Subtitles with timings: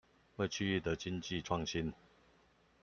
[0.37, 1.93] 為區域的經濟創新